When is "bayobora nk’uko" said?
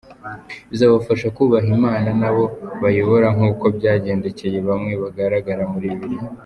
2.83-3.65